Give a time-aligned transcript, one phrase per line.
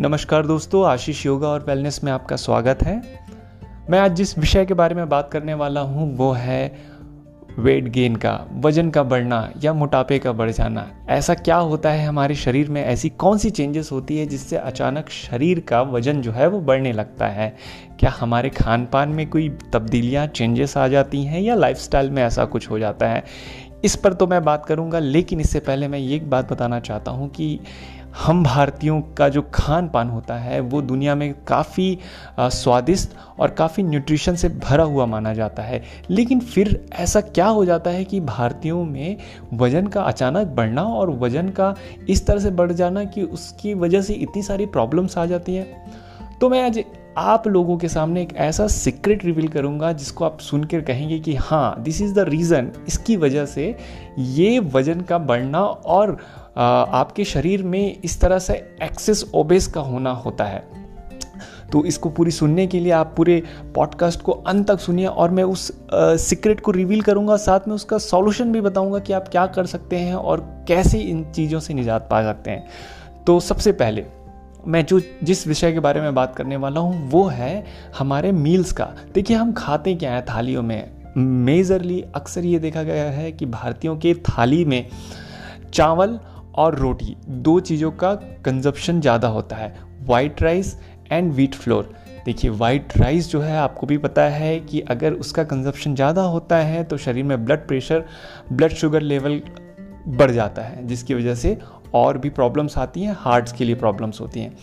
[0.00, 3.02] नमस्कार दोस्तों, आशीष योगा और वेलनेस में आपका स्वागत है।
[3.90, 6.76] मैं आज जिस विषय के बारे में बात करने वाला हूँ, वो है
[7.58, 12.06] वेट गेन का, वज़न का बढ़ना या मोटापे का बढ़ जाना। ऐसा क्या होता है
[12.06, 12.84] हमारे शरीर में?
[12.84, 16.92] ऐसी कौन सी चेंजेस होती है जिससे अचानक शरीर का वज़न जो है वो बढ़ने
[16.92, 17.56] लगता है?
[18.00, 22.44] क्या हमारे खान पान में कोई तब्दीलियाँ चेंजेस आ जाती हैं या लाइफस्टाइल में ऐसा
[22.44, 23.24] कुछ हो जाता है?
[23.84, 27.28] इस पर तो मैं बात करूँगा, लेकिन इससे पहले मैं ये बात बताना चाहता हूँ
[27.28, 27.60] कि
[28.24, 31.98] हम भारतीयों का जो खान पान होता है, वो दुनिया में काफ़ी
[32.40, 37.64] स्वादिष्ट और काफ़ी न्यूट्रिशन से भरा हुआ माना जाता है। लेकिन फिर ऐसा क्या हो
[37.64, 39.16] जाता है कि भारतीयों में
[39.52, 41.74] वज़न का अचानक बढ़ना और वज़न का
[42.08, 45.92] इस तरह से बढ़ जाना कि उसकी वजह से इतनी सारी प्रॉब्लम्स आ जाती हैं?
[46.40, 46.84] तो मैं आज
[47.18, 51.82] आप लोगों के सामने एक ऐसा सीक्रेट रिवील करूँगा जिसको आप सुनकर कहेंगे कि हाँ
[51.82, 53.64] दिस इज़ द रीज़न इसकी वजह से
[54.18, 56.16] ये वज़न का बढ़ना और
[56.56, 60.62] आपके शरीर में इस तरह से एक्सेस ओबेस का होना होता है।
[61.72, 63.42] तो इसको पूरी सुनने के लिए आप पूरे
[63.74, 67.98] पॉडकास्ट को अंत तक सुनिए और मैं उस सीक्रेट को रिवील करूँगा, साथ में उसका
[67.98, 72.08] सॉल्यूशन भी बताऊँगा कि आप क्या कर सकते हैं और कैसे इन चीज़ों से निजात
[72.10, 72.66] पा सकते हैं।
[73.26, 74.06] तो सबसे पहले
[74.68, 77.64] मैं जो जिस विषय के बारे में बात करने वाला हूँ, वो है
[77.98, 80.90] हमारे मील्स का। देखिए, हम खाते क्या हैं थालियों में?
[81.16, 84.86] मेजरली अक्सर ये देखा गया है कि भारतीयों के थाली में
[85.72, 86.18] चावल
[86.54, 89.74] और रोटी, दो चीज़ों का कंजप्शन ज़्यादा होता है
[90.06, 90.76] white rice
[91.12, 91.94] and wheat flour
[92.24, 96.56] देखिए वाइट राइस जो है, आपको भी पता है कि अगर उसका कंजप्शन ज़्यादा होता
[96.56, 98.04] है तो शरीर में blood pressure
[98.52, 99.40] blood sugar level
[100.08, 101.56] बढ़ जाता है, जिसकी वजह से
[101.94, 104.56] और भी प्रॉब्लम्स आती हैं हार्ट्स के लिए प्रॉब्लम्स होती हैं।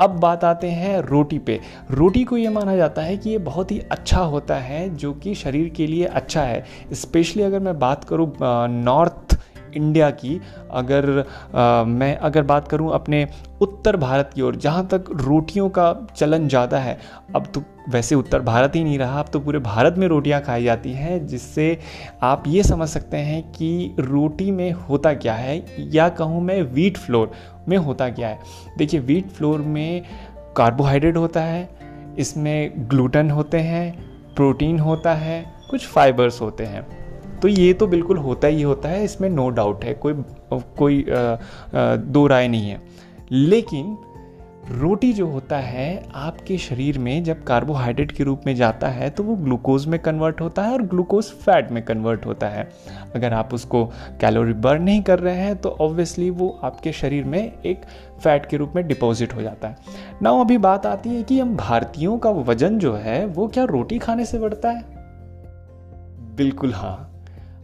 [0.00, 1.60] अब बात आते हैं रोटी पे।
[1.90, 5.34] रोटी को ये माना जाता है कि ये बहुत ही अच्छा होता है, जो कि
[5.34, 8.32] शरीर के लिए अच्छा है। स्पेशली अगर मैं बात करूँ
[8.68, 9.38] नॉर्थ
[9.74, 13.26] इंडिया की अगर आ, मैं अगर बात करूँ अपने
[13.60, 16.98] उत्तर भारत की ओर जहाँ तक रोटियों का चलन ज़्यादा है
[17.34, 20.64] अब तो वैसे उत्तर भारत ही नहीं रहा अब तो पूरे भारत में रोटियाँ खाई
[20.64, 21.78] जाती हैं जिससे
[22.22, 26.96] आप ये समझ सकते हैं कि रोटी में होता क्या है या कहूँ मैं वीट
[26.96, 27.32] फ्लोर
[27.68, 28.38] में होता क्या है।
[28.78, 30.02] देखिए वीट फ्लोर में
[30.56, 31.68] कार्बोहाइड्रेट होता है
[32.18, 33.92] इसमें ग्लूटन होते हैं
[34.36, 36.86] प्रोटीन होता है कुछ फाइबर्स होते हैं।
[37.42, 40.14] तो ये तो बिल्कुल होता ही होता है इसमें नो डाउट है कोई
[40.52, 42.80] कोई आ, आ, दो राय नहीं है।
[43.30, 43.96] लेकिन
[44.70, 49.22] रोटी जो होता है आपके शरीर में जब कार्बोहाइड्रेट के रूप में जाता है तो
[49.22, 52.68] वो ग्लूकोज में कन्वर्ट होता है और ग्लूकोज फैट में कन्वर्ट होता है।
[53.14, 53.84] अगर आप उसको
[54.20, 57.82] कैलोरी बर्न नहीं कर रहे हैं तो ऑब्वियसली वो आपके शरीर में एक
[58.20, 59.76] फैट के रूप में डिपॉजिट हो जाता है।
[60.22, 63.98] ना अभी बात आती है कि हम भारतीयों का वज़न जो है वो क्या रोटी
[63.98, 64.84] खाने से बढ़ता है?
[66.36, 67.12] बिल्कुल हाँ।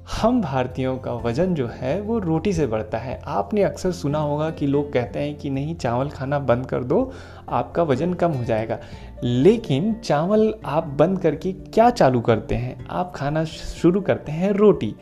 [0.09, 4.49] हम भारतीयों का वज़न जो है वो रोटी से बढ़ता है। आपने अक्सर सुना होगा
[4.51, 7.13] कि लोग कहते हैं कि नहीं, चावल खाना बंद कर दो,
[7.49, 8.79] आपका वज़न कम हो जाएगा।
[9.25, 12.87] लेकिन चावल आप बंद करके क्या चालू करते हैं?
[12.87, 14.95] आप खाना शुरू करते हैं रोटी।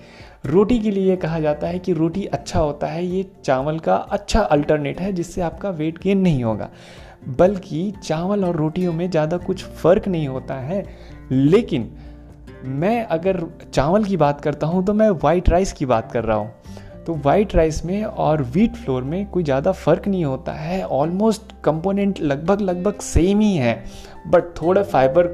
[0.46, 4.40] रोटी के लिए कहा जाता है कि रोटी अच्छा होता है, ये चावल का अच्छा
[4.40, 6.70] अल्टरनेट है जिससे आपका वेट गेन नहीं होगा।
[7.28, 10.84] बल्कि चावल और रोटियों में ज़्यादा कुछ फ़र्क नहीं होता है।
[11.32, 11.90] लेकिन
[12.64, 16.36] मैं अगर चावल की बात करता हूँ तो मैं वाइट राइस की बात कर रहा
[16.36, 16.52] हूँ।
[17.06, 21.52] तो वाइट राइस में और व्हीट फ्लोर में कोई ज़्यादा फ़र्क नहीं होता है। ऑलमोस्ट
[21.64, 23.84] कंपोनेंट लगभग लगभग सेम ही है
[24.26, 25.26] बट थोड़ा फाइबर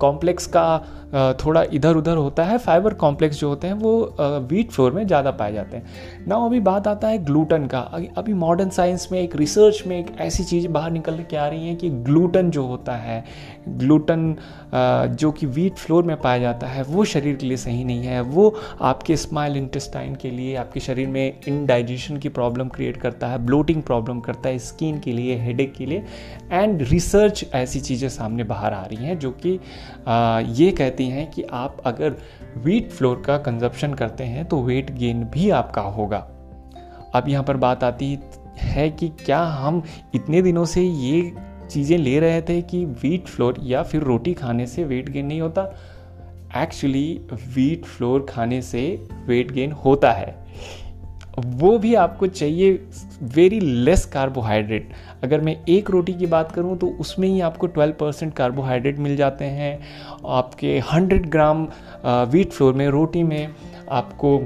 [0.00, 4.16] कॉम्प्लेक्स का थोड़ा इधर उधर होता है फाइबर कॉम्प्लेक्स जो होते हैं, वो
[4.50, 7.80] वीट फ्लोर में ज़्यादा पाए जाते हैं। ना अभी बात आता है ग्लूटन का।
[8.16, 11.68] अभी मॉडर्न साइंस में एक रिसर्च में एक ऐसी चीज़ बाहर निकल के आ रही
[11.68, 13.24] है कि ग्लूटन जो होता है
[13.68, 14.34] ग्लूटन
[15.12, 18.20] जो कि वीट फ्लोर में पाया जाता है, वो शरीर के लिए सही नहीं है।
[18.22, 23.38] वो आपके स्माइल इंटेस्टाइन के लिए, आपके शरीर में इनडाइजेशन की प्रॉब्लम क्रिएट करता है
[23.46, 26.04] ब्लोटिंग प्रॉब्लम करता है स्किन के लिए हेडेक के लिए।
[26.52, 29.58] एंड रिसर्च ऐसी चीज़ें सामने बाहर आ रही हैं जो कि
[30.56, 32.16] ये कहती हैं कि आप अगर
[32.56, 36.18] वीट फ्लोर का कंजप्शन करते हैं तो वेट गेन भी आपका होगा।
[37.14, 38.18] अब यहाँ पर बात आती
[38.58, 39.82] है कि क्या हम
[40.14, 41.32] इतने दिनों से ये
[41.70, 45.40] चीज़ें ले रहे थे कि वीट फ्लोर या फिर रोटी खाने से वेट गेन नहीं
[45.40, 45.62] होता?
[46.56, 47.20] एक्चुअली
[47.54, 48.82] वीट फ्लोर खाने से
[49.26, 50.34] वेट गेन होता है।
[51.38, 52.72] वो भी आपको चाहिए
[53.34, 54.92] वेरी लेस कार्बोहाइड्रेट
[55.24, 59.16] अगर मैं एक रोटी की बात करूँ तो उसमें ही आपको 12 परसेंट कार्बोहाइड्रेट मिल
[59.16, 59.78] जाते हैं।
[60.26, 61.66] आपके 100 ग्राम
[62.06, 63.54] वीट फ्लोर में, रोटी में
[63.90, 64.36] आपको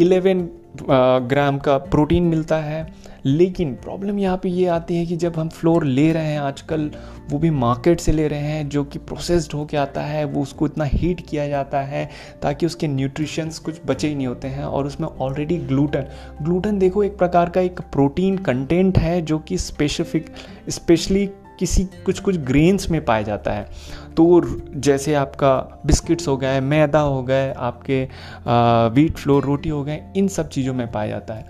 [0.00, 0.48] इलेवन
[0.82, 2.86] ग्राम का प्रोटीन मिलता है।
[3.24, 6.90] लेकिन प्रॉब्लम यहाँ पे ये आती है कि जब हम फ्लोर ले रहे हैं आजकल,
[7.30, 10.66] वो भी मार्केट से ले रहे हैं, जो कि प्रोसेस्ड होके आता है, वो उसको
[10.66, 12.08] इतना हीट किया जाता है
[12.42, 16.04] ताकि उसके न्यूट्रिशंस कुछ बचे ही नहीं होते हैं और उसमें ऑलरेडी ग्लूटन
[16.42, 20.30] ग्लूटन देखो एक प्रकार का एक प्रोटीन कंटेंट है जो कि स्पेसिफिक
[20.68, 21.28] स्पेशली
[21.58, 23.68] किसी कुछ कुछ ग्रेन्स में पाया जाता है।
[24.16, 24.42] तो
[24.76, 28.02] जैसे आपका बिस्किट्स हो गए, मैदा हो गए, आपके
[28.94, 31.46] वीट फ्लोर रोटी हो गए, इन सब चीज़ों में पाया जाता है।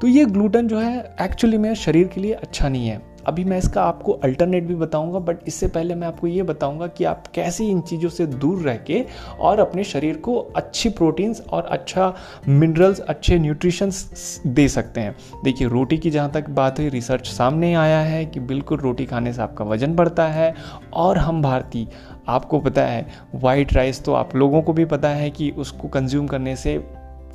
[0.00, 3.58] तो ये ग्लूटन जो है एक्चुअली में शरीर के लिए अच्छा नहीं है। अभी मैं
[3.58, 7.66] इसका आपको अल्टरनेट भी बताऊँगा बट इससे पहले मैं आपको ये बताऊँगा कि आप कैसे
[7.66, 9.04] इन चीज़ों से दूर रह के
[9.40, 12.12] और अपने शरीर को अच्छी प्रोटीन्स और अच्छा
[12.48, 17.74] मिनरल्स अच्छे न्यूट्रिशंस दे सकते हैं। देखिए, रोटी की जहाँ तक बात हुई रिसर्च सामने
[17.74, 20.54] आया है कि बिल्कुल रोटी खाने से आपका वज़न बढ़ता है
[20.92, 21.86] और हम भारतीय,
[22.28, 26.26] आपको पता है वाइट राइस तो आप लोगों को भी पता है कि उसको कंज्यूम
[26.26, 26.76] करने से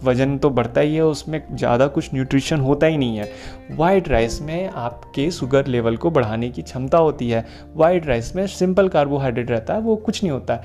[0.03, 3.29] वज़न तो बढ़ता ही है, उसमें ज़्यादा कुछ न्यूट्रिशन होता ही नहीं है।
[3.71, 7.45] वाइट राइस में आपके शुगर लेवल को बढ़ाने की क्षमता होती है।
[7.75, 10.61] वाइट राइस में सिंपल कार्बोहाइड्रेट रहता है, वो कुछ नहीं होता।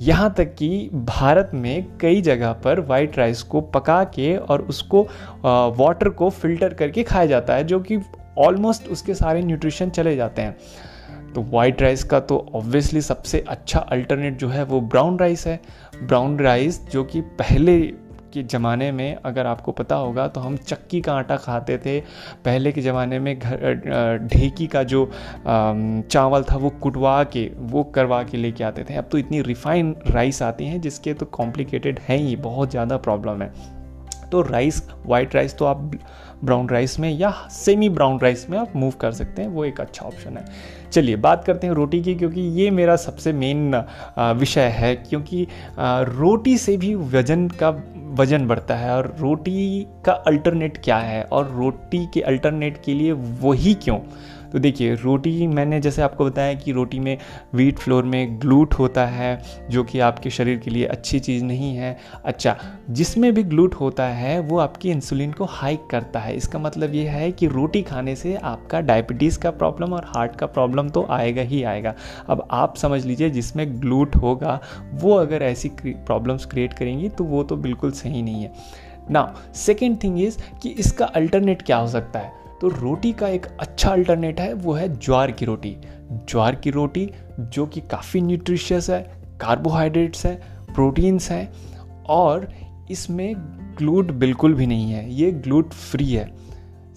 [0.00, 5.02] यहाँ तक कि भारत में कई जगह पर वाइट राइस को पका के और उसको
[5.76, 7.98] वाटर को फ़िल्टर करके खाया जाता है, जो कि
[8.38, 10.56] ऑलमोस्ट उसके सारे न्यूट्रिशन चले जाते हैं।
[11.34, 15.60] तो वाइट राइस का तो ऑब्वियसली सबसे अच्छा अल्टरनेट जो है वो ब्राउन राइस है।
[16.02, 17.76] ब्राउन राइस जो कि पहले
[18.32, 21.98] के ज़माने में अगर आपको पता होगा तो हम चक्की का आटा खाते थे।
[22.44, 25.04] पहले के ज़माने में घर ढेकी का जो
[25.44, 29.94] चावल था, वो कुटवा के, वो करवा के लेके आते थे। अब तो इतनी रिफाइन
[30.06, 33.80] राइस आती हैं, जिसके तो कॉम्प्लिकेटेड है ही, बहुत ज़्यादा प्रॉब्लम है।
[34.30, 35.90] तो राइस, वाइट राइस तो आप
[36.44, 39.80] ब्राउन राइस में या सेमी ब्राउन राइस में आप मूव कर सकते हैं, वो एक
[39.80, 40.44] अच्छा ऑप्शन है।
[40.92, 43.74] चलिए बात करते हैं रोटी की, क्योंकि ये मेरा सबसे मेन
[44.18, 45.46] विषय है, क्योंकि
[45.78, 47.70] रोटी से भी वज़न का,
[48.14, 51.22] वज़न बढ़ता है और रोटी का अल्टरनेट क्या है?
[51.22, 53.98] और रोटी के अल्टरनेट के लिए वही क्यों?
[54.52, 57.16] तो देखिए, रोटी मैंने जैसे आपको बताया कि रोटी में
[57.54, 61.74] वीट फ्लोर में ग्लूट होता है, जो कि आपके शरीर के लिए अच्छी चीज़ नहीं
[61.76, 62.56] है। अच्छा
[62.90, 67.06] जिसमें भी ग्लूट होता है, वो आपकी इंसुलिन को हाइक करता है। इसका मतलब ये
[67.08, 71.42] है कि रोटी खाने से आपका डायबिटीज़ का प्रॉब्लम और हार्ट का प्रॉब्लम तो आएगा
[71.42, 71.94] ही आएगा।
[72.28, 74.60] अब आप समझ लीजिए, जिसमें ग्लूट होगा,
[74.92, 78.52] वो अगर ऐसी प्रॉब्लम्स क्रिएट करेंगी तो वो तो बिल्कुल सही नहीं है।
[79.10, 82.32] ना सेकेंड थिंग इज़ कि इसका अल्टरनेट क्या हो सकता है?
[82.62, 85.76] तो रोटी का एक अच्छा अल्टरनेट है, वो है ज्वार की रोटी।
[86.28, 87.08] ज्वार की रोटी
[87.40, 89.00] जो कि काफ़ी न्यूट्रिशियस है
[89.40, 90.34] कार्बोहाइड्रेट्स है
[90.74, 91.52] प्रोटीन्स हैं
[92.08, 92.48] और
[92.90, 93.34] इसमें
[93.78, 96.30] ग्लूट बिल्कुल भी नहीं है, ये ग्लूट फ्री है।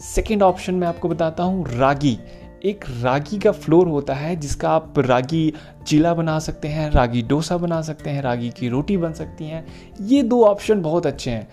[0.06, 2.18] सेकेंड ऑप्शन मैं आपको बताता हूँ, रागी।
[2.66, 5.54] एक रागी का फ्लोर होता है जिसका आप रागी
[5.88, 9.66] चीला बना सकते हैं, रागी डोसा बना सकते हैं, रागी की रोटी बन सकती हैं।
[10.02, 11.48] ये दो ऑप्शन बहुत अच्छे हैं।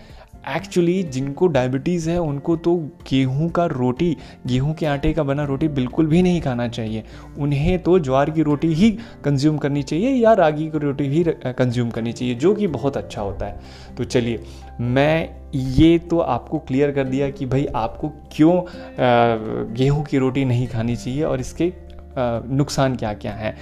[0.47, 2.75] एक्चुअली जिनको डायबिटीज़ है, उनको तो
[3.09, 4.15] गेहूँ का रोटी,
[4.47, 7.03] गेहूँ के आटे का बना रोटी बिल्कुल भी नहीं खाना चाहिए।
[7.37, 8.89] उन्हें तो ज्वार की रोटी ही
[9.23, 13.21] कंज्यूम करनी चाहिए या रागी की रोटी ही कंज्यूम करनी चाहिए, जो कि बहुत अच्छा
[13.21, 14.43] होता है। तो चलिए,
[14.81, 18.61] मैं ये तो आपको क्लियर कर दिया कि भाई आपको क्यों
[19.73, 21.71] गेहूँ की रोटी नहीं खानी चाहिए और इसके
[22.17, 23.55] नुकसान क्या क्या हैं।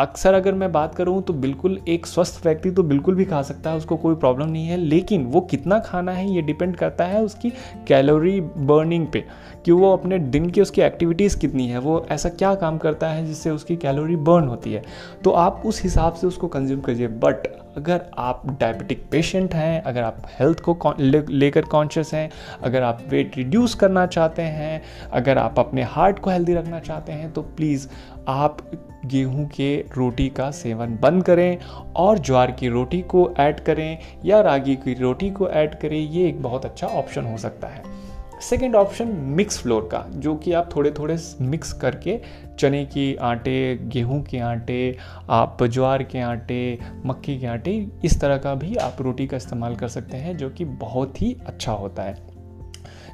[0.00, 3.70] अक्सर अगर मैं बात करूँ तो बिल्कुल एक स्वस्थ व्यक्ति तो बिल्कुल भी खा सकता
[3.70, 7.22] है, उसको कोई प्रॉब्लम नहीं है। लेकिन वो कितना खाना है ये डिपेंड करता है
[7.22, 7.50] उसकी
[7.88, 9.24] कैलोरी बर्निंग पे
[9.64, 13.26] कि वो अपने दिन की उसकी एक्टिविटीज़ कितनी है, वो ऐसा क्या काम करता है
[13.26, 14.82] जिससे उसकी कैलोरी बर्न होती है।
[15.24, 20.02] तो आप उस हिसाब से उसको कंज्यूम करिए। बट अगर आप डायबिटिक पेशेंट हैं, अगर
[20.02, 22.30] आप हेल्थ को लेकर ले कॉन्शियस हैं,
[22.62, 27.12] अगर आप वेट रिड्यूस करना चाहते हैं, अगर आप अपने हार्ट को हेल्दी रखना चाहते
[27.12, 27.88] हैं तो प्लीज़
[28.28, 28.58] आप
[29.06, 31.58] गेहूँ के रोटी का सेवन बंद करें
[31.96, 36.28] और ज्वार की रोटी को ऐड करें या रागी की रोटी को ऐड करें, ये
[36.28, 37.98] एक बहुत अच्छा ऑप्शन हो सकता है।
[38.40, 42.18] सेकेंड ऑप्शन, मिक्स फ्लोर का, जो कि आप थोड़े थोड़े मिक्स करके
[42.58, 44.96] चने की आटे, गेहूँ के आटे,
[45.30, 49.76] आप ज्वार के आटे, मक्की के आटे, इस तरह का भी आप रोटी का इस्तेमाल
[49.76, 52.29] कर सकते हैं, जो कि बहुत ही अच्छा होता है।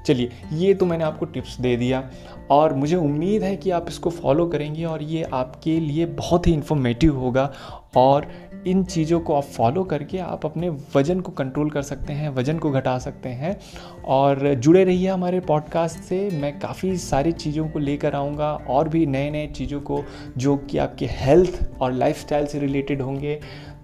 [0.07, 2.11] चलिए, ये तो मैंने आपको टिप्स दे दिया
[2.51, 6.53] और मुझे उम्मीद है कि आप इसको फॉलो करेंगे और ये आपके लिए बहुत ही
[6.53, 7.53] इन्फॉर्मेटिव होगा
[7.97, 8.27] और
[8.67, 12.59] इन चीज़ों को आप फॉलो करके आप अपने वज़न को कंट्रोल कर सकते हैं, वज़न
[12.59, 13.57] को घटा सकते हैं
[14.05, 19.07] और जुड़े रहिए हमारे पॉडकास्ट से। मैं काफ़ी सारी चीज़ों को लेकर आऊँगा और भी
[19.07, 20.03] नए नए चीज़ों को
[20.37, 23.35] जो कि आपके हेल्थ और लाइफ से रिलेटेड होंगे।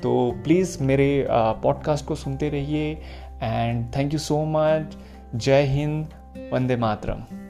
[0.02, 2.92] तो प्लीज़ मेरे पॉडकास्ट को सुनते रहिए
[3.42, 4.96] and thank you so much
[5.34, 6.08] जय हिंद
[6.52, 7.41] वंदे मातरम।